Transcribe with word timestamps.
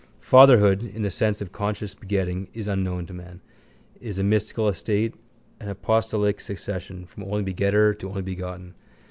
Fatherhood, 0.19 0.81
in 0.81 1.03
the 1.03 1.11
sense 1.11 1.41
of 1.41 1.51
conscious 1.51 1.93
begetting, 1.93 2.47
is 2.55 2.65
unknown 2.67 3.05
to 3.05 3.13
man. 3.13 3.39
It 3.93 4.07
is 4.07 4.17
a 4.17 4.23
mystical 4.23 4.67
estate, 4.67 5.13
an 5.59 5.69
apostolic 5.69 6.41
succession, 6.41 7.05
from 7.05 7.25
only 7.25 7.43
begetter 7.43 7.93
to 7.99 8.09
only 8.09 8.23
begotten. 8.23 8.73